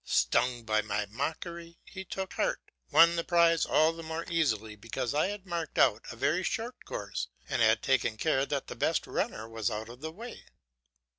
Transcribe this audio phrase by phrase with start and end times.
[0.03, 5.13] Stung by my mockery, he took heart, won the prize, all the more easily because
[5.13, 9.47] I had marked out a very short course and taken care that the best runner
[9.47, 10.45] was out of the way.